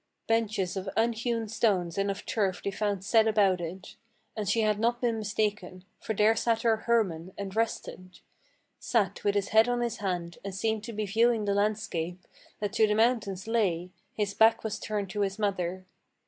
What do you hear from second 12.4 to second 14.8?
That to the mountains lay: his back was